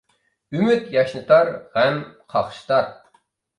[0.55, 2.01] ئۈمىد ياشنىتار، غەم
[2.35, 2.91] قاقشىتار.